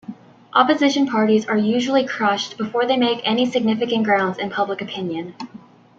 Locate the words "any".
3.23-3.45